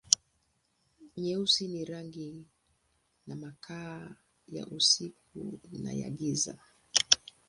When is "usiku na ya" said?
4.67-6.09